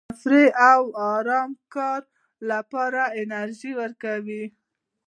تفریح 0.09 0.47
او 0.71 0.83
ارام 1.15 1.49
د 1.55 1.59
کار 1.75 2.01
لپاره 2.49 3.01
انرژي 3.21 3.71
ورکوي. 3.81 4.43